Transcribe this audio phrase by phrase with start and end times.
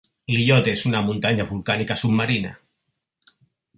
[0.35, 2.55] L'illot és una muntanya volcànica submarina.